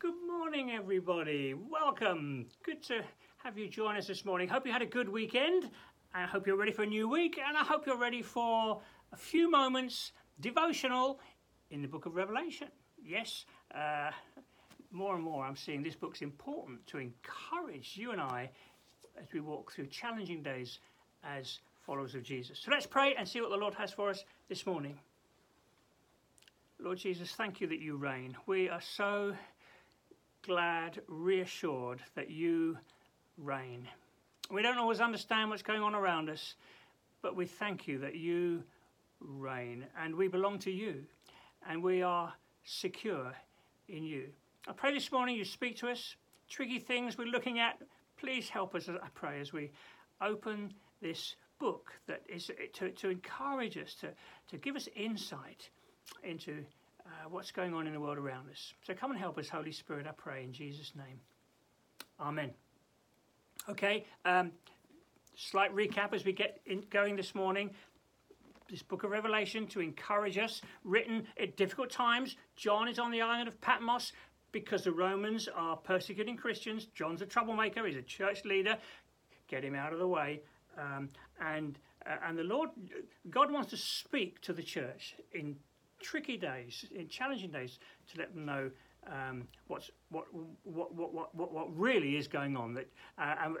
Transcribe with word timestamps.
good 0.00 0.14
morning, 0.28 0.70
everybody. 0.70 1.54
Welcome. 1.54 2.46
Good 2.62 2.84
to 2.84 3.02
have 3.38 3.58
you 3.58 3.68
join 3.68 3.96
us 3.96 4.06
this 4.06 4.24
morning. 4.24 4.46
Hope 4.46 4.64
you 4.64 4.70
had 4.70 4.82
a 4.82 4.86
good 4.86 5.08
weekend. 5.08 5.70
I 6.14 6.22
hope 6.22 6.46
you're 6.46 6.56
ready 6.56 6.70
for 6.70 6.82
a 6.82 6.86
new 6.86 7.08
week, 7.08 7.40
and 7.44 7.56
I 7.56 7.64
hope 7.64 7.84
you're 7.84 7.98
ready 7.98 8.22
for 8.22 8.80
a 9.12 9.16
few 9.16 9.50
moments 9.50 10.12
devotional 10.40 11.18
in 11.70 11.82
the 11.82 11.88
book 11.88 12.06
of 12.06 12.14
Revelation. 12.14 12.68
Yes, 13.04 13.44
uh, 13.74 14.12
more 14.92 15.16
and 15.16 15.24
more 15.24 15.44
I'm 15.44 15.56
seeing 15.56 15.82
this 15.82 15.96
book's 15.96 16.22
important 16.22 16.86
to 16.88 16.98
encourage 16.98 17.96
you 17.96 18.12
and 18.12 18.20
I 18.20 18.50
as 19.20 19.32
we 19.32 19.40
walk 19.40 19.72
through 19.72 19.86
challenging 19.86 20.44
days 20.44 20.78
as 21.24 21.58
followers 21.84 22.14
of 22.14 22.22
Jesus. 22.22 22.60
So 22.60 22.70
let's 22.70 22.86
pray 22.86 23.16
and 23.18 23.26
see 23.26 23.40
what 23.40 23.50
the 23.50 23.56
Lord 23.56 23.74
has 23.74 23.92
for 23.92 24.10
us 24.10 24.24
this 24.48 24.64
morning. 24.64 24.96
Lord 26.78 26.98
Jesus, 26.98 27.32
thank 27.32 27.60
you 27.60 27.66
that 27.66 27.80
you 27.80 27.96
reign. 27.96 28.36
We 28.46 28.68
are 28.68 28.80
so 28.80 29.34
glad, 30.42 31.00
reassured 31.08 32.00
that 32.14 32.30
you 32.30 32.78
reign. 33.36 33.88
We 34.50 34.62
don't 34.62 34.78
always 34.78 35.00
understand 35.00 35.50
what's 35.50 35.62
going 35.62 35.82
on 35.82 35.94
around 35.94 36.30
us, 36.30 36.54
but 37.22 37.36
we 37.36 37.46
thank 37.46 37.86
you 37.86 37.98
that 37.98 38.14
you 38.14 38.62
reign 39.20 39.86
and 40.00 40.14
we 40.14 40.28
belong 40.28 40.58
to 40.60 40.70
you 40.70 41.04
and 41.68 41.82
we 41.82 42.02
are 42.02 42.32
secure 42.64 43.34
in 43.88 44.04
you. 44.04 44.28
I 44.66 44.72
pray 44.72 44.92
this 44.92 45.12
morning 45.12 45.36
you 45.36 45.44
speak 45.44 45.76
to 45.78 45.88
us. 45.88 46.16
Tricky 46.48 46.78
things 46.78 47.18
we're 47.18 47.26
looking 47.26 47.58
at, 47.58 47.78
please 48.18 48.48
help 48.48 48.74
us, 48.74 48.88
I 48.88 49.08
pray, 49.14 49.40
as 49.40 49.52
we 49.52 49.70
open 50.20 50.72
this 51.02 51.36
book 51.58 51.92
that 52.06 52.22
is 52.28 52.50
to, 52.74 52.90
to 52.90 53.10
encourage 53.10 53.76
us, 53.76 53.94
to, 54.00 54.08
to 54.50 54.56
give 54.56 54.76
us 54.76 54.88
insight 54.96 55.68
into 56.22 56.64
uh, 57.08 57.28
what's 57.28 57.50
going 57.50 57.74
on 57.74 57.86
in 57.86 57.92
the 57.92 58.00
world 58.00 58.18
around 58.18 58.50
us. 58.50 58.74
So 58.86 58.94
come 58.94 59.10
and 59.10 59.18
help 59.18 59.38
us, 59.38 59.48
Holy 59.48 59.72
Spirit, 59.72 60.06
I 60.06 60.12
pray, 60.12 60.44
in 60.44 60.52
Jesus' 60.52 60.92
name. 60.94 61.20
Amen. 62.20 62.52
Okay, 63.68 64.04
um, 64.24 64.52
slight 65.36 65.74
recap 65.74 66.12
as 66.12 66.24
we 66.24 66.32
get 66.32 66.60
going 66.90 67.16
this 67.16 67.34
morning. 67.34 67.70
This 68.70 68.82
book 68.82 69.04
of 69.04 69.10
Revelation 69.10 69.66
to 69.68 69.80
encourage 69.80 70.36
us, 70.36 70.60
written 70.84 71.26
at 71.40 71.56
difficult 71.56 71.90
times. 71.90 72.36
John 72.56 72.88
is 72.88 72.98
on 72.98 73.10
the 73.10 73.22
island 73.22 73.48
of 73.48 73.58
Patmos 73.60 74.12
because 74.52 74.84
the 74.84 74.92
Romans 74.92 75.48
are 75.54 75.76
persecuting 75.76 76.36
Christians. 76.36 76.86
John's 76.94 77.22
a 77.22 77.26
troublemaker, 77.26 77.86
he's 77.86 77.96
a 77.96 78.02
church 78.02 78.44
leader. 78.44 78.76
Get 79.46 79.64
him 79.64 79.74
out 79.74 79.92
of 79.94 79.98
the 79.98 80.08
way. 80.08 80.42
Um, 80.78 81.08
and 81.40 81.78
uh, 82.06 82.16
and 82.26 82.38
the 82.38 82.44
Lord, 82.44 82.70
God 83.28 83.50
wants 83.50 83.70
to 83.70 83.76
speak 83.76 84.40
to 84.42 84.52
the 84.52 84.62
church 84.62 85.14
in 85.32 85.56
tricky 86.00 86.36
days, 86.36 86.84
in 86.94 87.08
challenging 87.08 87.50
days, 87.50 87.78
to 88.12 88.18
let 88.18 88.34
them 88.34 88.44
know 88.44 88.70
um, 89.06 89.48
what's 89.68 89.90
what, 90.10 90.24
what 90.32 90.94
what 90.94 91.14
what 91.14 91.34
what 91.34 91.52
what 91.52 91.78
really 91.78 92.16
is 92.16 92.28
going 92.28 92.56
on. 92.56 92.74
That 92.74 92.88
uh, 93.18 93.54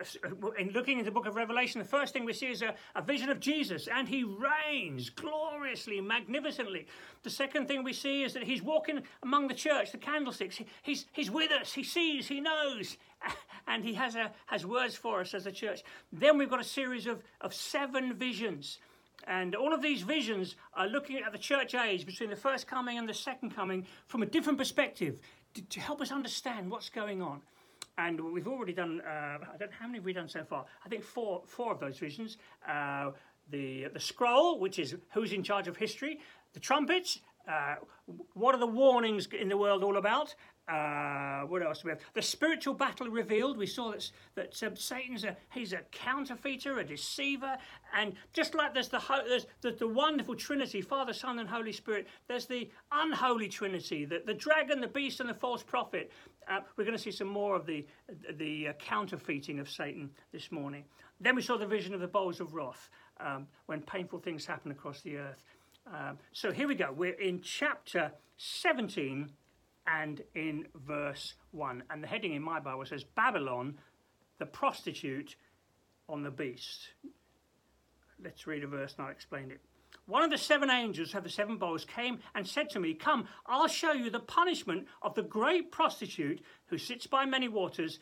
in 0.58 0.70
looking 0.70 0.98
into 0.98 1.10
the 1.10 1.14
book 1.14 1.26
of 1.26 1.36
Revelation, 1.36 1.80
the 1.80 1.88
first 1.88 2.12
thing 2.12 2.24
we 2.24 2.32
see 2.32 2.46
is 2.50 2.62
a, 2.62 2.74
a, 2.94 3.02
vision 3.02 3.30
of 3.30 3.40
Jesus, 3.40 3.88
and 3.88 4.08
he 4.08 4.24
reigns 4.24 5.10
gloriously, 5.10 6.00
magnificently. 6.00 6.86
The 7.22 7.30
second 7.30 7.66
thing 7.66 7.82
we 7.82 7.92
see 7.92 8.24
is 8.24 8.34
that 8.34 8.42
he's 8.42 8.62
walking 8.62 9.02
among 9.22 9.48
the 9.48 9.54
church, 9.54 9.92
the 9.92 9.98
candlesticks. 9.98 10.56
He, 10.56 10.66
he's 10.82 11.06
he's 11.12 11.30
with 11.30 11.50
us. 11.50 11.72
He 11.72 11.82
sees. 11.82 12.26
He 12.26 12.40
knows, 12.40 12.96
and 13.66 13.84
he 13.84 13.94
has 13.94 14.16
a 14.16 14.32
has 14.46 14.66
words 14.66 14.96
for 14.96 15.20
us 15.20 15.34
as 15.34 15.46
a 15.46 15.52
church. 15.52 15.82
Then 16.12 16.36
we've 16.36 16.50
got 16.50 16.60
a 16.60 16.64
series 16.64 17.06
of 17.06 17.22
of 17.40 17.54
seven 17.54 18.14
visions. 18.14 18.78
And 19.26 19.54
all 19.54 19.74
of 19.74 19.82
these 19.82 20.02
visions 20.02 20.56
are 20.74 20.86
looking 20.86 21.18
at 21.18 21.32
the 21.32 21.38
church 21.38 21.74
age 21.74 22.06
between 22.06 22.30
the 22.30 22.36
first 22.36 22.66
coming 22.66 22.98
and 22.98 23.08
the 23.08 23.14
second 23.14 23.54
coming 23.54 23.86
from 24.06 24.22
a 24.22 24.26
different 24.26 24.58
perspective 24.58 25.18
to, 25.54 25.62
to 25.62 25.80
help 25.80 26.00
us 26.00 26.12
understand 26.12 26.70
what's 26.70 26.88
going 26.88 27.20
on. 27.20 27.42
And 27.98 28.20
we've 28.32 28.46
already 28.46 28.72
done, 28.72 29.02
uh, 29.04 29.10
I 29.10 29.56
don't 29.58 29.70
know 29.70 29.76
how 29.78 29.86
many 29.86 29.98
have 29.98 30.04
we 30.04 30.12
done 30.12 30.28
so 30.28 30.44
far? 30.44 30.64
I 30.84 30.88
think 30.88 31.02
four, 31.02 31.42
four 31.46 31.72
of 31.72 31.80
those 31.80 31.98
visions. 31.98 32.38
Uh, 32.66 33.10
the, 33.50 33.88
the 33.92 34.00
scroll, 34.00 34.60
which 34.60 34.78
is 34.78 34.94
who's 35.12 35.32
in 35.32 35.42
charge 35.42 35.68
of 35.68 35.76
history, 35.76 36.20
the 36.52 36.60
trumpets, 36.60 37.20
uh, 37.48 37.76
what 38.34 38.54
are 38.54 38.58
the 38.58 38.66
warnings 38.66 39.26
in 39.26 39.48
the 39.48 39.56
world 39.56 39.82
all 39.82 39.96
about? 39.96 40.34
Uh, 40.68 41.46
what 41.46 41.62
else 41.62 41.80
do 41.80 41.86
we 41.86 41.90
have? 41.92 42.00
The 42.12 42.20
spiritual 42.20 42.74
battle 42.74 43.08
revealed. 43.08 43.56
We 43.56 43.66
saw 43.66 43.92
that, 43.92 44.10
that 44.34 44.62
um, 44.62 44.76
Satan's 44.76 45.24
a 45.24 45.34
he's 45.50 45.72
a 45.72 45.80
counterfeiter, 45.92 46.78
a 46.78 46.84
deceiver, 46.84 47.56
and 47.96 48.12
just 48.34 48.54
like 48.54 48.74
there's 48.74 48.88
the 48.88 49.02
there's 49.26 49.46
the, 49.62 49.70
the 49.70 49.88
wonderful 49.88 50.34
Trinity, 50.34 50.82
Father, 50.82 51.14
Son, 51.14 51.38
and 51.38 51.48
Holy 51.48 51.72
Spirit. 51.72 52.06
There's 52.28 52.44
the 52.44 52.68
unholy 52.92 53.48
Trinity, 53.48 54.04
the, 54.04 54.22
the 54.26 54.34
dragon, 54.34 54.82
the 54.82 54.88
beast, 54.88 55.20
and 55.20 55.28
the 55.28 55.34
false 55.34 55.62
prophet. 55.62 56.12
Uh, 56.50 56.60
we're 56.76 56.84
going 56.84 56.96
to 56.96 57.02
see 57.02 57.12
some 57.12 57.28
more 57.28 57.56
of 57.56 57.64
the 57.64 57.86
the 58.36 58.68
uh, 58.68 58.72
counterfeiting 58.74 59.60
of 59.60 59.70
Satan 59.70 60.10
this 60.32 60.52
morning. 60.52 60.84
Then 61.18 61.34
we 61.34 61.40
saw 61.40 61.56
the 61.56 61.66
vision 61.66 61.94
of 61.94 62.00
the 62.00 62.08
bowls 62.08 62.40
of 62.40 62.52
wrath 62.52 62.90
um, 63.20 63.46
when 63.66 63.80
painful 63.80 64.18
things 64.18 64.44
happen 64.44 64.70
across 64.70 65.00
the 65.00 65.16
earth. 65.16 65.42
Um, 65.86 66.18
so 66.32 66.52
here 66.52 66.68
we 66.68 66.74
go. 66.74 66.92
We're 66.92 67.14
in 67.14 67.40
chapter 67.40 68.12
17 68.36 69.30
and 69.88 70.22
in 70.34 70.66
verse 70.86 71.34
1. 71.52 71.82
And 71.90 72.02
the 72.02 72.08
heading 72.08 72.34
in 72.34 72.42
my 72.42 72.60
Bible 72.60 72.84
says 72.84 73.04
Babylon, 73.04 73.78
the 74.38 74.46
prostitute 74.46 75.36
on 76.08 76.22
the 76.22 76.30
beast. 76.30 76.88
Let's 78.22 78.46
read 78.46 78.64
a 78.64 78.66
verse 78.66 78.94
and 78.96 79.06
I'll 79.06 79.12
explain 79.12 79.50
it. 79.50 79.60
One 80.06 80.22
of 80.22 80.30
the 80.30 80.38
seven 80.38 80.70
angels 80.70 81.14
of 81.14 81.24
the 81.24 81.30
seven 81.30 81.56
bowls 81.56 81.84
came 81.84 82.18
and 82.34 82.46
said 82.46 82.70
to 82.70 82.80
me, 82.80 82.94
Come, 82.94 83.28
I'll 83.46 83.68
show 83.68 83.92
you 83.92 84.10
the 84.10 84.20
punishment 84.20 84.86
of 85.02 85.14
the 85.14 85.22
great 85.22 85.70
prostitute 85.70 86.42
who 86.66 86.78
sits 86.78 87.06
by 87.06 87.24
many 87.24 87.48
waters. 87.48 87.98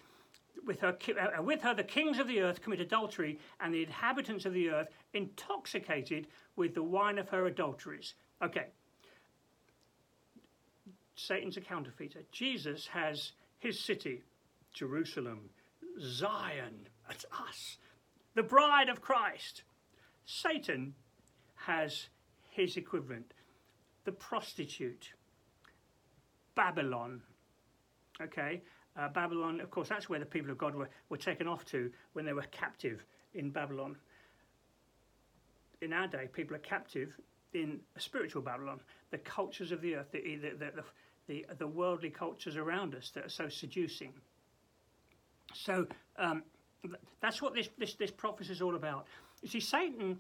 With 0.65 0.81
her, 0.81 0.97
uh, 1.21 1.43
with 1.43 1.63
her, 1.63 1.75
the 1.75 1.85
kings 1.85 2.19
of 2.19 2.27
the 2.27 2.41
earth 2.41 2.63
commit 2.63 2.81
adultery, 2.81 3.39
and 3.61 3.73
the 3.73 3.85
inhabitants 3.85 4.47
of 4.47 4.53
the 4.53 4.71
earth 4.71 4.89
intoxicated 5.13 6.27
with 6.57 6.75
the 6.75 6.83
wine 6.83 7.19
of 7.19 7.29
her 7.29 7.47
adulteries. 7.47 8.15
Okay, 8.43 8.67
Satan's 11.17 11.57
a 11.57 11.61
counterfeiter. 11.61 12.21
Jesus 12.31 12.87
has 12.89 13.33
his 13.59 13.81
city, 13.81 14.23
Jerusalem, 14.73 15.51
Zion, 15.99 16.89
that's 17.09 17.25
us, 17.33 17.79
the 18.35 18.43
bride 18.43 18.91
of 18.91 19.01
Christ. 19.01 19.63
Satan 20.27 20.95
has 21.55 22.09
his 22.51 22.77
equivalent, 22.77 23.33
the 24.05 24.13
prostitute, 24.13 25.13
Babylon. 26.55 27.23
Okay, 28.21 28.63
uh, 28.99 29.09
Babylon, 29.09 29.61
of 29.61 29.71
course, 29.71 29.89
that's 29.89 30.09
where 30.09 30.21
the 30.21 30.27
people 30.27 30.51
of 30.51 30.59
God 30.59 30.75
were, 30.75 30.89
were 31.09 31.17
taken 31.17 31.49
off 31.49 31.65
to 31.67 31.91
when 32.13 32.25
they 32.25 32.33
were 32.33 32.47
captive 32.51 33.05
in 33.35 33.51
Babylon. 33.51 33.97
In 35.81 35.93
our 35.93 36.09
day, 36.09 36.29
people 36.33 36.57
are 36.57 36.61
captive 36.61 37.15
in 37.57 37.81
spiritual 37.99 38.43
Babylon, 38.43 38.81
the 39.11 39.19
cultures 39.19 39.73
of 39.73 39.81
the 39.81 39.97
earth, 39.97 40.11
the, 40.13 40.21
the, 40.37 40.51
the, 40.59 40.85
the, 41.27 41.47
the 41.59 41.67
worldly 41.67 42.11
cultures 42.11 42.57
around 42.57 42.95
us 42.95 43.11
that 43.11 43.25
are 43.25 43.31
so 43.31 43.49
seducing. 43.49 44.13
So 45.55 45.87
um, 46.19 46.43
that's 47.21 47.41
what 47.41 47.55
this, 47.55 47.69
this, 47.79 47.95
this 47.95 48.11
prophecy 48.11 48.53
is 48.53 48.63
all 48.63 48.77
about. 48.77 49.07
You 49.43 49.49
see, 49.49 49.61
Satan, 49.61 50.19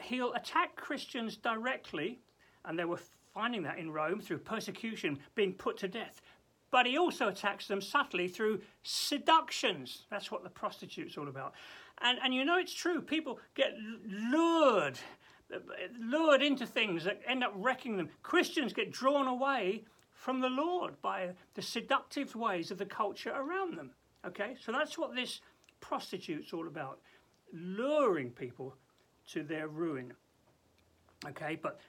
he'll 0.00 0.32
attack 0.34 0.76
Christians 0.76 1.36
directly, 1.36 2.18
and 2.64 2.78
they 2.78 2.84
were 2.84 3.00
finding 3.34 3.62
that 3.62 3.78
in 3.78 3.90
Rome 3.90 4.20
through 4.20 4.38
persecution, 4.38 5.18
being 5.34 5.52
put 5.52 5.78
to 5.78 5.88
death. 5.88 6.20
But 6.70 6.86
he 6.86 6.98
also 6.98 7.28
attacks 7.28 7.66
them 7.66 7.80
subtly 7.80 8.28
through 8.28 8.60
seductions. 8.82 10.04
That's 10.10 10.30
what 10.30 10.42
the 10.42 10.50
prostitute's 10.50 11.16
all 11.16 11.28
about. 11.28 11.54
And, 12.02 12.18
and 12.22 12.34
you 12.34 12.44
know 12.44 12.58
it's 12.58 12.74
true. 12.74 13.00
People 13.00 13.38
get 13.54 13.72
lured 14.06 14.98
lured 16.00 16.42
into 16.42 16.66
things 16.66 17.04
that 17.04 17.20
end 17.26 17.42
up 17.42 17.52
wrecking 17.54 17.96
them. 17.96 18.08
Christians 18.22 18.72
get 18.72 18.92
drawn 18.92 19.26
away 19.26 19.84
from 20.12 20.40
the 20.40 20.48
Lord 20.48 21.00
by 21.00 21.30
the 21.54 21.62
seductive 21.62 22.34
ways 22.34 22.70
of 22.70 22.78
the 22.78 22.86
culture 22.86 23.30
around 23.30 23.76
them. 23.76 23.90
Okay, 24.26 24.56
so 24.60 24.72
that's 24.72 24.98
what 24.98 25.14
this 25.14 25.40
prostitute's 25.80 26.52
all 26.52 26.66
about 26.66 27.00
luring 27.52 28.30
people 28.30 28.74
to 29.28 29.42
their 29.42 29.68
ruin. 29.68 30.12
Okay, 31.26 31.58
but 31.60 31.80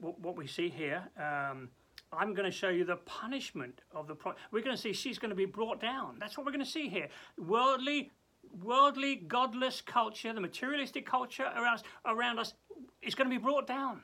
what 0.00 0.36
we 0.36 0.46
see 0.46 0.68
here, 0.68 1.02
um, 1.18 1.68
I'm 2.12 2.34
going 2.34 2.50
to 2.50 2.56
show 2.56 2.68
you 2.68 2.84
the 2.84 2.96
punishment 2.96 3.82
of 3.94 4.06
the. 4.06 4.14
Pro- 4.14 4.34
we're 4.50 4.62
going 4.62 4.76
to 4.76 4.80
see 4.80 4.92
she's 4.92 5.18
going 5.18 5.30
to 5.30 5.36
be 5.36 5.44
brought 5.44 5.80
down. 5.80 6.16
That's 6.18 6.36
what 6.36 6.46
we're 6.46 6.52
going 6.52 6.64
to 6.64 6.70
see 6.70 6.88
here. 6.88 7.08
Worldly, 7.38 8.10
worldly, 8.62 9.16
godless 9.16 9.80
culture, 9.80 10.32
the 10.32 10.40
materialistic 10.40 11.06
culture 11.06 11.44
around 11.44 11.74
us, 11.74 11.82
around 12.04 12.38
us 12.38 12.54
is 13.02 13.14
going 13.14 13.30
to 13.30 13.36
be 13.36 13.42
brought 13.42 13.66
down. 13.66 14.02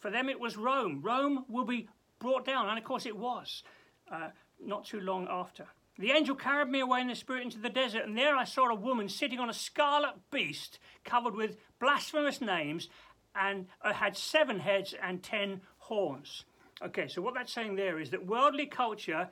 For 0.00 0.10
them, 0.10 0.28
it 0.28 0.38
was 0.38 0.56
Rome. 0.56 1.00
Rome 1.02 1.44
will 1.48 1.64
be 1.64 1.88
brought 2.18 2.44
down, 2.44 2.68
and 2.68 2.78
of 2.78 2.84
course 2.84 3.06
it 3.06 3.16
was, 3.16 3.62
uh, 4.10 4.28
not 4.60 4.84
too 4.84 5.00
long 5.00 5.26
after. 5.30 5.66
The 5.98 6.10
angel 6.10 6.34
carried 6.34 6.68
me 6.68 6.80
away 6.80 7.00
in 7.00 7.06
the 7.06 7.14
spirit 7.14 7.44
into 7.44 7.58
the 7.58 7.70
desert, 7.70 8.04
and 8.04 8.18
there 8.18 8.36
I 8.36 8.44
saw 8.44 8.68
a 8.68 8.74
woman 8.74 9.08
sitting 9.08 9.38
on 9.38 9.48
a 9.48 9.54
scarlet 9.54 10.14
beast 10.30 10.78
covered 11.04 11.34
with 11.34 11.56
blasphemous 11.78 12.40
names 12.40 12.88
and 13.34 13.66
uh, 13.82 13.92
had 13.92 14.16
seven 14.16 14.58
heads 14.58 14.94
and 15.00 15.22
ten 15.22 15.60
horns. 15.78 16.44
Okay, 16.82 17.06
so 17.08 17.22
what 17.22 17.34
that's 17.34 17.52
saying 17.52 17.76
there 17.76 18.00
is 18.00 18.10
that 18.10 18.26
worldly 18.26 18.66
culture 18.66 19.28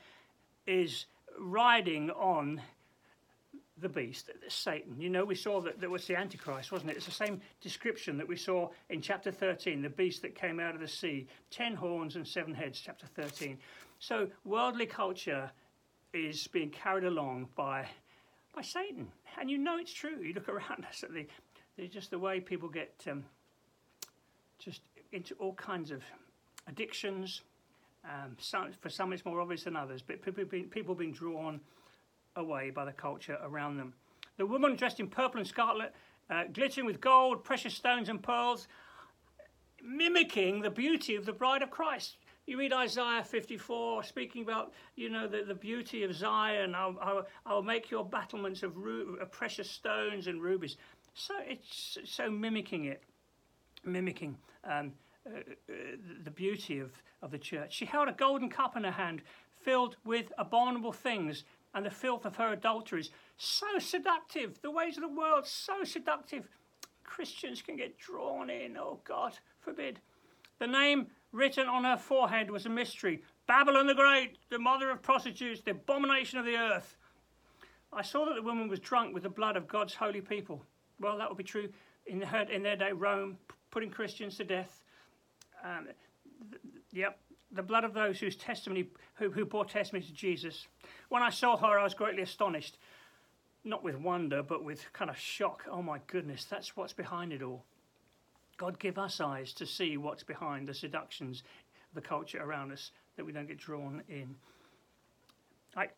is 0.67 1.06
riding 1.38 2.11
on 2.11 2.62
the 3.82 3.88
beast, 3.88 4.31
Satan. 4.49 5.00
You 5.00 5.11
know, 5.11 5.25
we 5.25 5.34
saw 5.34 5.61
that 5.61 5.81
there 5.81 5.90
was 5.90 6.06
the 6.06 6.17
Antichrist, 6.17 6.73
wasn't 6.73 6.93
it? 6.93 6.96
It's 6.96 7.06
the 7.06 7.12
same 7.12 7.40
description 7.61 8.17
that 8.19 8.26
we 8.26 8.37
saw 8.37 8.70
in 8.88 9.02
chapter 9.02 9.31
13, 9.31 9.82
the 9.82 9.90
beast 9.90 10.23
that 10.23 10.34
came 10.34 10.61
out 10.61 10.75
of 10.75 10.81
the 10.81 10.88
sea, 10.88 11.26
ten 11.50 11.75
horns 11.75 12.17
and 12.17 12.26
seven 12.26 12.55
heads, 12.55 12.81
chapter 12.82 13.06
13. 13.06 13.58
So, 13.99 14.29
worldly 14.44 14.87
culture 14.87 15.50
is 16.12 16.46
being 16.46 16.70
carried 16.70 17.05
along 17.05 17.49
by, 17.56 17.87
by 18.55 18.62
Satan. 18.62 19.08
And 19.38 19.50
you 19.50 19.58
know 19.58 19.79
it's 19.79 19.93
true. 19.93 20.19
You 20.23 20.32
look 20.32 20.49
around 20.49 20.85
us 20.88 21.02
at 21.02 21.12
the, 21.12 21.26
the 21.76 21.88
just 21.88 22.11
the 22.11 22.19
way 22.19 22.40
people 22.40 22.69
get 22.69 22.94
um, 23.11 23.25
just 24.58 24.82
into 25.12 25.35
all 25.35 25.55
kinds 25.55 25.90
of 25.90 26.02
addictions. 26.69 27.43
Um, 28.05 28.37
some, 28.38 28.73
for 28.81 28.88
some, 28.88 29.12
it's 29.12 29.25
more 29.25 29.40
obvious 29.40 29.64
than 29.64 29.76
others, 29.76 30.02
but 30.02 30.23
people 30.23 30.44
being, 30.44 30.64
people 30.64 30.94
being 30.94 31.12
drawn 31.12 31.61
away 32.37 32.70
by 32.70 32.84
the 32.84 32.93
culture 32.93 33.38
around 33.43 33.76
them. 33.76 33.94
The 34.38 34.46
woman 34.46 34.76
dressed 34.76 35.00
in 35.00 35.08
purple 35.08 35.40
and 35.40 35.49
scarlet, 35.49 35.94
uh, 36.31 36.44
glittering 36.52 36.87
with 36.87 37.00
gold, 37.00 37.44
precious 37.44 37.75
stones, 37.75 38.08
and 38.08 38.23
pearls, 38.23 38.69
mimicking 39.82 40.62
the 40.62 40.70
beauty 40.70 41.17
of 41.17 41.26
the 41.26 41.32
bride 41.32 41.62
of 41.62 41.70
Christ. 41.70 42.17
You 42.46 42.58
read 42.58 42.73
Isaiah 42.73 43.23
54, 43.23 44.02
speaking 44.02 44.43
about, 44.43 44.73
you 44.96 45.08
know, 45.08 45.29
the, 45.29 45.44
the 45.46 45.55
beauty 45.55 46.02
of 46.02 46.14
Zion. 46.14 46.75
I'll, 46.75 47.26
I'll, 47.46 47.62
make 47.62 47.90
your 47.90 48.05
battlements 48.05 48.62
of, 48.62 48.76
ru- 48.76 49.17
of 49.20 49.31
precious 49.31 49.70
stones 49.70 50.26
and 50.26 50.43
rubies. 50.43 50.76
So 51.14 51.35
it's 51.46 51.99
so 52.05 52.31
mimicking 52.31 52.87
it, 52.87 53.02
mimicking 53.85 54.37
um, 54.64 54.93
uh, 55.25 55.38
uh, 55.38 55.73
the 56.25 56.31
beauty 56.31 56.81
of, 56.81 56.90
of 57.23 57.31
the 57.31 57.38
church. 57.38 57.75
She 57.75 57.85
held 57.85 58.08
a 58.08 58.12
golden 58.12 58.49
cup 58.49 58.76
in 58.76 58.82
her 58.82 58.90
hand, 58.90 59.23
filled 59.62 59.96
with 60.05 60.32
abominable 60.37 60.93
things 60.93 61.44
and 61.74 61.84
the 61.86 61.90
filth 61.90 62.24
of 62.24 62.36
her 62.36 62.52
adulteries. 62.52 63.10
So 63.36 63.66
seductive. 63.78 64.60
The 64.62 64.70
ways 64.70 64.96
of 64.96 65.02
the 65.02 65.08
world, 65.08 65.46
so 65.46 65.84
seductive. 65.84 66.48
Christians 67.04 67.62
can 67.62 67.76
get 67.76 67.98
drawn 67.98 68.50
in. 68.50 68.76
Oh, 68.76 69.00
God 69.04 69.38
forbid. 69.60 70.00
The 70.58 70.66
name 70.66 71.08
written 71.32 71.66
on 71.66 71.84
her 71.84 71.96
forehead 71.96 72.50
was 72.50 72.66
a 72.66 72.70
mystery 72.70 73.22
Babylon 73.46 73.86
the 73.86 73.94
Great, 73.94 74.38
the 74.50 74.58
mother 74.58 74.90
of 74.90 75.02
prostitutes, 75.02 75.60
the 75.62 75.72
abomination 75.72 76.38
of 76.38 76.44
the 76.44 76.56
earth. 76.56 76.96
I 77.92 78.02
saw 78.02 78.25
that 78.26 78.34
the 78.34 78.42
woman 78.42 78.68
was 78.68 78.78
drunk 78.78 79.12
with 79.12 79.25
the 79.25 79.28
blood 79.28 79.56
of 79.56 79.66
God's 79.68 79.94
holy 79.94 80.20
people. 80.20 80.64
Well, 81.00 81.18
that 81.18 81.28
would 81.28 81.36
be 81.36 81.44
true 81.44 81.68
in, 82.06 82.22
her, 82.22 82.42
in 82.42 82.62
their 82.62 82.76
day, 82.76 82.92
Rome, 82.92 83.36
putting 83.70 83.90
Christians 83.90 84.36
to 84.36 84.44
death. 84.44 84.82
Um, 85.64 85.88
th- 86.50 86.62
yep, 86.92 87.18
the 87.52 87.62
blood 87.62 87.84
of 87.84 87.94
those 87.94 88.19
whose 88.19 88.37
testimony, 88.37 88.88
who, 89.14 89.31
who 89.31 89.44
bore 89.44 89.64
testimony 89.64 90.04
to 90.04 90.12
Jesus. 90.12 90.66
When 91.08 91.22
I 91.22 91.31
saw 91.31 91.56
her, 91.56 91.78
I 91.78 91.84
was 91.84 91.94
greatly 91.94 92.22
astonished, 92.22 92.78
not 93.64 93.84
with 93.84 93.96
wonder, 93.96 94.43
but 94.43 94.64
with 94.64 94.93
kind 94.93 95.10
of 95.10 95.19
shock. 95.19 95.64
Oh 95.70 95.82
my 95.82 96.00
goodness, 96.06 96.44
that's 96.44 96.76
what's 96.76 96.93
behind 96.93 97.32
it 97.32 97.43
all. 97.43 97.64
God 98.56 98.78
give 98.78 98.99
us 98.99 99.20
eyes 99.20 99.52
to 99.54 99.66
see 99.66 99.96
what's 99.96 100.22
behind 100.22 100.69
the 100.69 100.75
seductions 100.75 101.43
the 101.94 102.00
culture 102.00 102.43
around 102.43 102.72
us, 102.72 102.90
that 103.16 103.25
we 103.26 103.32
don't 103.32 103.49
get 103.49 103.58
drawn 103.58 104.02
in. 104.08 104.34
I, 105.76 105.88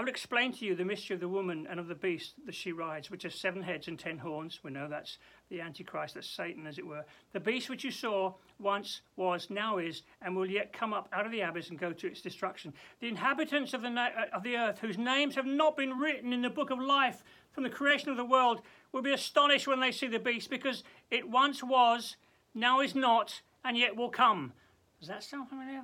I 0.00 0.02
will 0.02 0.08
explain 0.08 0.50
to 0.54 0.64
you 0.64 0.74
the 0.74 0.82
mystery 0.82 1.12
of 1.12 1.20
the 1.20 1.28
woman 1.28 1.66
and 1.68 1.78
of 1.78 1.86
the 1.86 1.94
beast 1.94 2.32
that 2.46 2.54
she 2.54 2.72
rides, 2.72 3.10
which 3.10 3.24
has 3.24 3.34
seven 3.34 3.62
heads 3.62 3.86
and 3.86 3.98
ten 3.98 4.16
horns. 4.16 4.60
We 4.62 4.70
know 4.70 4.88
that's 4.88 5.18
the 5.50 5.60
Antichrist, 5.60 6.14
that's 6.14 6.26
Satan, 6.26 6.66
as 6.66 6.78
it 6.78 6.86
were. 6.86 7.04
The 7.34 7.40
beast 7.40 7.68
which 7.68 7.84
you 7.84 7.90
saw 7.90 8.32
once 8.58 9.02
was, 9.16 9.48
now 9.50 9.76
is, 9.76 10.04
and 10.22 10.34
will 10.34 10.48
yet 10.48 10.72
come 10.72 10.94
up 10.94 11.10
out 11.12 11.26
of 11.26 11.32
the 11.32 11.42
abyss 11.42 11.68
and 11.68 11.78
go 11.78 11.92
to 11.92 12.06
its 12.06 12.22
destruction. 12.22 12.72
The 13.00 13.08
inhabitants 13.08 13.74
of 13.74 13.82
the, 13.82 13.90
na- 13.90 14.08
uh, 14.18 14.34
of 14.34 14.42
the 14.42 14.56
earth, 14.56 14.78
whose 14.78 14.96
names 14.96 15.34
have 15.34 15.44
not 15.44 15.76
been 15.76 15.98
written 15.98 16.32
in 16.32 16.40
the 16.40 16.48
book 16.48 16.70
of 16.70 16.78
life 16.78 17.22
from 17.52 17.64
the 17.64 17.68
creation 17.68 18.08
of 18.08 18.16
the 18.16 18.24
world, 18.24 18.62
will 18.92 19.02
be 19.02 19.12
astonished 19.12 19.68
when 19.68 19.80
they 19.80 19.92
see 19.92 20.06
the 20.06 20.18
beast, 20.18 20.48
because 20.48 20.82
it 21.10 21.28
once 21.28 21.62
was, 21.62 22.16
now 22.54 22.80
is 22.80 22.94
not, 22.94 23.42
and 23.66 23.76
yet 23.76 23.94
will 23.94 24.08
come. 24.08 24.54
Does 24.98 25.10
that 25.10 25.22
sound 25.22 25.50
familiar? 25.50 25.82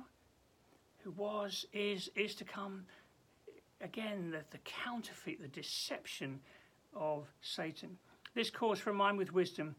Who 1.03 1.11
was, 1.11 1.67
is, 1.71 2.09
is 2.15 2.33
to 2.33 2.43
come 2.43 2.85
again, 3.81 4.31
the, 4.31 4.41
the 4.51 4.59
counterfeit, 4.59 5.41
the 5.41 5.47
deception 5.47 6.39
of 6.95 7.27
Satan. 7.41 7.97
This 8.35 8.49
calls 8.49 8.79
for 8.79 8.91
a 8.91 8.93
mind 8.93 9.17
with 9.17 9.33
wisdom. 9.33 9.75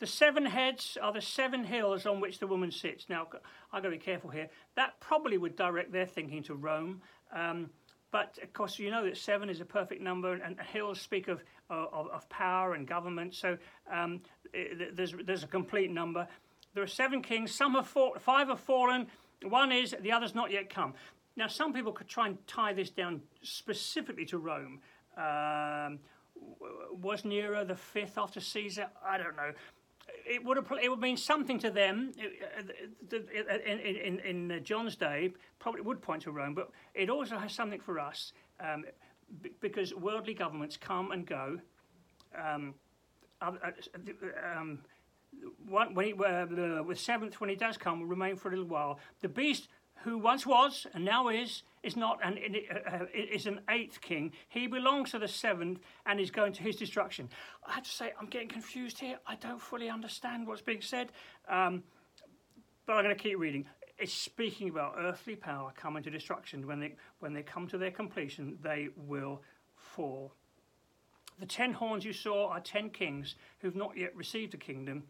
The 0.00 0.06
seven 0.06 0.44
heads 0.44 0.98
are 1.00 1.12
the 1.12 1.20
seven 1.20 1.64
hills 1.64 2.04
on 2.06 2.20
which 2.20 2.40
the 2.40 2.46
woman 2.46 2.70
sits. 2.70 3.08
Now, 3.08 3.28
I've 3.72 3.82
got 3.82 3.90
to 3.90 3.90
be 3.90 3.98
careful 3.98 4.30
here. 4.30 4.48
That 4.74 4.98
probably 5.00 5.38
would 5.38 5.56
direct 5.56 5.92
their 5.92 6.06
thinking 6.06 6.42
to 6.44 6.54
Rome. 6.54 7.00
Um, 7.32 7.70
but 8.10 8.38
of 8.42 8.52
course, 8.52 8.78
you 8.78 8.90
know 8.90 9.04
that 9.04 9.16
seven 9.16 9.48
is 9.48 9.60
a 9.60 9.64
perfect 9.64 10.00
number, 10.00 10.34
and 10.34 10.60
hills 10.60 11.00
speak 11.00 11.28
of, 11.28 11.42
of, 11.70 12.08
of 12.10 12.28
power 12.28 12.74
and 12.74 12.86
government. 12.86 13.34
So 13.34 13.56
um, 13.90 14.20
there's, 14.92 15.14
there's 15.24 15.42
a 15.44 15.48
complete 15.48 15.90
number. 15.90 16.26
There 16.74 16.82
are 16.82 16.88
seven 16.88 17.22
kings. 17.22 17.52
Some 17.52 17.74
have 17.74 17.86
fought, 17.86 18.20
five 18.20 18.48
have 18.48 18.60
fallen. 18.60 19.06
One 19.42 19.72
is, 19.72 19.94
the 20.00 20.12
other's 20.12 20.34
not 20.34 20.50
yet 20.50 20.70
come. 20.70 20.94
Now, 21.36 21.48
some 21.48 21.72
people 21.72 21.92
could 21.92 22.08
try 22.08 22.28
and 22.28 22.46
tie 22.46 22.72
this 22.72 22.90
down 22.90 23.20
specifically 23.42 24.24
to 24.26 24.38
Rome. 24.38 24.80
Um, 25.16 25.98
was 27.02 27.24
Nero 27.24 27.64
the 27.64 27.74
fifth 27.74 28.18
after 28.18 28.40
Caesar? 28.40 28.88
I 29.04 29.18
don't 29.18 29.36
know. 29.36 29.52
It 30.26 30.44
would 30.44 30.56
have, 30.56 30.70
it 30.82 30.88
would 30.88 31.00
mean 31.00 31.16
something 31.16 31.58
to 31.60 31.70
them 31.70 32.12
uh, 33.12 33.54
in, 33.66 33.78
in, 33.80 34.50
in 34.50 34.64
John's 34.64 34.96
day. 34.96 35.32
Probably 35.58 35.80
would 35.80 36.00
point 36.00 36.22
to 36.22 36.30
Rome, 36.30 36.54
but 36.54 36.70
it 36.94 37.10
also 37.10 37.36
has 37.36 37.52
something 37.52 37.80
for 37.80 37.98
us 37.98 38.32
um, 38.60 38.84
because 39.60 39.94
worldly 39.94 40.34
governments 40.34 40.76
come 40.76 41.10
and 41.10 41.26
go. 41.26 41.58
Um, 42.38 42.74
uh, 43.40 43.52
um, 44.56 44.78
when 45.68 46.06
he, 46.06 46.12
uh, 46.12 46.46
the 46.46 46.94
seventh, 46.94 47.40
when 47.40 47.50
he 47.50 47.56
does 47.56 47.76
come, 47.76 48.00
will 48.00 48.06
remain 48.06 48.36
for 48.36 48.48
a 48.48 48.50
little 48.52 48.66
while. 48.66 48.98
The 49.20 49.28
beast 49.28 49.68
who 50.02 50.18
once 50.18 50.46
was 50.46 50.86
and 50.92 51.04
now 51.04 51.28
is, 51.28 51.62
is 51.82 51.96
not 51.96 52.18
and 52.22 52.38
uh, 52.38 53.04
is 53.14 53.46
an 53.46 53.60
eighth 53.70 54.00
king. 54.00 54.32
He 54.48 54.66
belongs 54.66 55.12
to 55.12 55.18
the 55.18 55.28
seventh 55.28 55.80
and 56.06 56.20
is 56.20 56.30
going 56.30 56.52
to 56.54 56.62
his 56.62 56.76
destruction. 56.76 57.28
I 57.66 57.72
have 57.72 57.84
to 57.84 57.90
say, 57.90 58.12
I'm 58.20 58.26
getting 58.26 58.48
confused 58.48 58.98
here. 58.98 59.18
I 59.26 59.36
don't 59.36 59.60
fully 59.60 59.88
understand 59.88 60.46
what's 60.46 60.62
being 60.62 60.82
said, 60.82 61.08
um, 61.48 61.82
but 62.86 62.94
I'm 62.94 63.04
going 63.04 63.16
to 63.16 63.22
keep 63.22 63.38
reading. 63.38 63.66
It's 63.98 64.12
speaking 64.12 64.68
about 64.68 64.96
earthly 64.98 65.36
power 65.36 65.72
coming 65.76 66.02
to 66.02 66.10
destruction. 66.10 66.66
When 66.66 66.80
they 66.80 66.96
when 67.20 67.32
they 67.32 67.42
come 67.42 67.68
to 67.68 67.78
their 67.78 67.92
completion, 67.92 68.58
they 68.62 68.88
will 68.96 69.40
fall. 69.76 70.34
The 71.38 71.46
ten 71.46 71.72
horns 71.72 72.04
you 72.04 72.12
saw 72.12 72.48
are 72.48 72.60
ten 72.60 72.90
kings 72.90 73.36
who've 73.60 73.76
not 73.76 73.96
yet 73.96 74.14
received 74.16 74.52
a 74.54 74.56
kingdom 74.56 75.04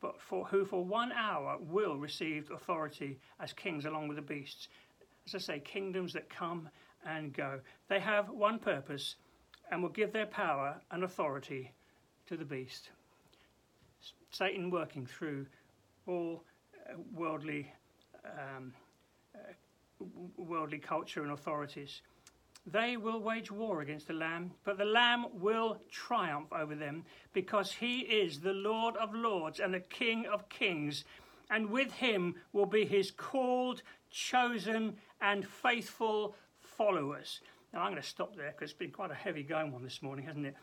but 0.00 0.20
for 0.20 0.44
who 0.44 0.64
for 0.64 0.84
one 0.84 1.12
hour 1.12 1.56
will 1.60 1.96
receive 1.96 2.50
authority 2.50 3.18
as 3.40 3.52
kings 3.52 3.84
along 3.84 4.08
with 4.08 4.16
the 4.16 4.22
beasts. 4.22 4.68
As 5.26 5.34
I 5.34 5.38
say, 5.38 5.58
kingdoms 5.60 6.12
that 6.12 6.28
come 6.28 6.68
and 7.04 7.32
go. 7.32 7.60
They 7.88 8.00
have 8.00 8.28
one 8.30 8.58
purpose 8.58 9.16
and 9.70 9.82
will 9.82 9.90
give 9.90 10.12
their 10.12 10.26
power 10.26 10.80
and 10.90 11.04
authority 11.04 11.72
to 12.26 12.36
the 12.36 12.44
beast. 12.44 12.90
Satan 14.30 14.70
working 14.70 15.06
through 15.06 15.46
all 16.06 16.44
uh, 16.88 16.94
worldly 17.12 17.72
um, 18.24 18.72
uh, 19.34 19.52
worldly 20.36 20.78
culture 20.78 21.22
and 21.22 21.32
authorities. 21.32 22.02
They 22.66 22.96
will 22.96 23.20
wage 23.20 23.52
war 23.52 23.80
against 23.80 24.08
the 24.08 24.12
Lamb, 24.12 24.50
but 24.64 24.76
the 24.76 24.84
Lamb 24.84 25.26
will 25.34 25.78
triumph 25.88 26.52
over 26.52 26.74
them 26.74 27.04
because 27.32 27.70
he 27.70 28.00
is 28.00 28.40
the 28.40 28.52
Lord 28.52 28.96
of 28.96 29.14
lords 29.14 29.60
and 29.60 29.72
the 29.72 29.80
King 29.80 30.26
of 30.26 30.48
kings, 30.48 31.04
and 31.48 31.70
with 31.70 31.92
him 31.92 32.34
will 32.52 32.66
be 32.66 32.84
his 32.84 33.12
called, 33.12 33.82
chosen, 34.10 34.96
and 35.20 35.46
faithful 35.46 36.34
followers. 36.60 37.40
Now 37.72 37.82
I'm 37.82 37.92
going 37.92 38.02
to 38.02 38.08
stop 38.08 38.34
there 38.34 38.50
because 38.50 38.70
it's 38.70 38.78
been 38.78 38.90
quite 38.90 39.12
a 39.12 39.14
heavy 39.14 39.44
going 39.44 39.70
one 39.70 39.84
this 39.84 40.02
morning, 40.02 40.26
hasn't 40.26 40.46
it? 40.46 40.56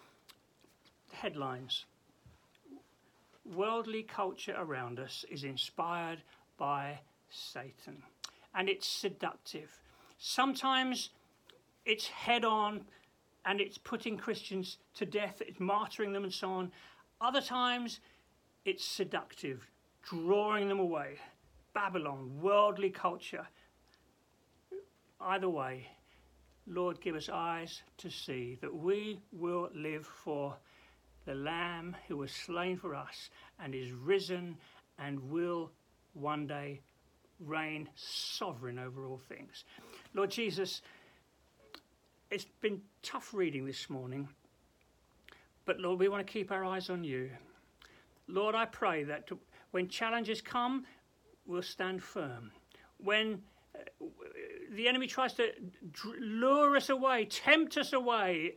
Headlines 1.14 1.86
Worldly 3.46 4.04
culture 4.04 4.56
around 4.58 5.00
us 5.00 5.26
is 5.30 5.44
inspired 5.44 6.22
by 6.58 7.00
Satan, 7.30 8.04
and 8.56 8.70
it's 8.70 8.88
seductive. 8.88 9.70
Sometimes 10.18 11.10
it's 11.86 12.08
head 12.08 12.46
on 12.46 12.86
and 13.46 13.60
it's 13.60 13.78
putting 13.78 14.18
Christians 14.18 14.78
to 14.96 15.06
death, 15.06 15.42
it's 15.46 15.60
martyring 15.60 16.14
them 16.14 16.24
and 16.24 16.34
so 16.34 16.50
on. 16.50 16.72
Other 17.20 17.42
times, 17.42 18.00
it's 18.66 18.86
seductive, 18.86 19.70
drawing 20.02 20.70
them 20.70 20.80
away. 20.80 21.18
Babylon, 21.74 22.40
worldly 22.42 22.90
culture. 22.90 23.46
Either 25.20 25.50
way, 25.50 25.88
Lord, 26.68 27.02
give 27.02 27.16
us 27.16 27.30
eyes 27.30 27.82
to 27.98 28.10
see 28.10 28.58
that 28.62 28.74
we 28.74 29.20
will 29.32 29.70
live 29.74 30.06
for 30.06 30.56
the 31.26 31.36
Lamb 31.36 31.96
who 32.08 32.18
was 32.18 32.32
slain 32.32 32.78
for 32.78 32.96
us 32.96 33.30
and 33.60 33.74
is 33.74 33.92
risen 33.92 34.58
and 35.00 35.20
will 35.30 35.72
one 36.14 36.48
day 36.48 36.82
reign 37.40 37.90
sovereign 37.96 38.80
over 38.80 39.06
all 39.06 39.20
things. 39.30 39.66
Lord 40.14 40.32
Jesus, 40.32 40.82
it's 42.34 42.46
been 42.62 42.82
tough 43.04 43.32
reading 43.32 43.64
this 43.64 43.92
morning, 43.92 44.28
but 45.66 45.80
Lord, 45.80 46.00
we 46.00 46.08
want 46.08 46.26
to 46.26 46.34
keep 46.34 46.52
our 46.52 46.66
eyes 46.66 46.90
on 46.90 47.04
you. 47.04 47.30
Lord, 48.28 48.56
I 48.56 48.66
pray 48.66 49.04
that 49.04 49.30
when 49.70 49.88
challenges 49.88 50.42
come, 50.42 50.84
we'll 51.46 51.62
stand 51.62 52.02
firm. 52.02 52.52
When 52.98 53.40
uh, 53.76 54.06
the 54.72 54.88
enemy 54.88 55.06
tries 55.06 55.34
to 55.34 55.52
lure 56.20 56.76
us 56.76 56.90
away, 56.90 57.26
tempt 57.26 57.78
us 57.78 57.94
away, 57.94 58.56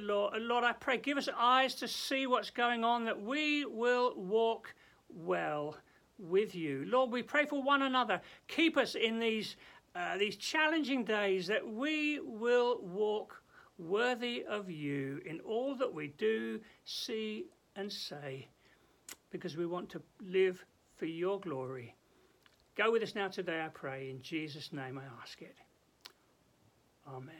Lord, 0.00 0.42
Lord, 0.42 0.64
I 0.64 0.72
pray, 0.72 0.98
give 0.98 1.16
us 1.16 1.28
eyes 1.38 1.76
to 1.76 1.86
see 1.86 2.26
what's 2.26 2.50
going 2.50 2.82
on, 2.82 3.04
that 3.04 3.22
we 3.22 3.64
will 3.66 4.14
walk 4.16 4.74
well 5.08 5.76
with 6.18 6.56
you. 6.56 6.84
Lord, 6.88 7.12
we 7.12 7.22
pray 7.22 7.46
for 7.46 7.62
one 7.62 7.82
another. 7.82 8.20
Keep 8.48 8.76
us 8.76 8.96
in 8.96 9.20
these, 9.20 9.54
uh, 9.94 10.16
these 10.18 10.36
challenging 10.36 11.04
days, 11.04 11.46
that 11.46 11.66
we 11.66 12.20
will 12.20 12.80
walk 12.82 13.42
worthy 13.78 14.44
of 14.48 14.70
you 14.70 15.20
in 15.26 15.40
all 15.40 15.74
that 15.76 15.92
we 15.92 16.08
do, 16.18 16.60
see, 16.84 17.46
and 17.76 17.92
say, 17.92 18.48
because 19.30 19.56
we 19.56 19.66
want 19.66 19.88
to 19.90 20.02
live 20.22 20.64
for 20.96 21.06
your 21.06 21.40
glory. 21.40 21.94
Go 22.76 22.92
with 22.92 23.02
us 23.02 23.14
now 23.14 23.28
today, 23.28 23.62
I 23.62 23.68
pray. 23.68 24.10
In 24.10 24.22
Jesus' 24.22 24.72
name 24.72 24.98
I 24.98 25.02
ask 25.20 25.42
it. 25.42 25.56
Amen. 27.06 27.34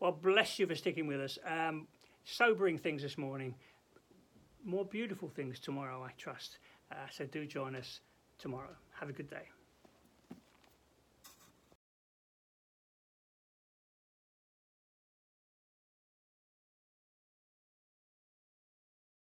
Well, 0.00 0.12
bless 0.12 0.58
you 0.58 0.66
for 0.66 0.74
sticking 0.74 1.06
with 1.06 1.20
us. 1.20 1.38
Um, 1.44 1.86
sobering 2.24 2.78
things 2.78 3.02
this 3.02 3.18
morning, 3.18 3.54
more 4.64 4.84
beautiful 4.84 5.28
things 5.28 5.58
tomorrow, 5.58 6.02
I 6.02 6.12
trust. 6.16 6.58
Uh, 6.90 6.96
so 7.10 7.26
do 7.26 7.46
join 7.46 7.74
us 7.74 8.00
tomorrow. 8.38 8.74
Have 8.98 9.08
a 9.08 9.12
good 9.12 9.28
day. 9.28 9.48